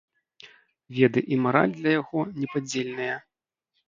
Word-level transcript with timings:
Веды 0.99 1.21
і 1.35 1.37
мараль 1.43 1.75
для 1.75 1.91
яго 2.01 2.19
непадзельныя. 2.39 3.15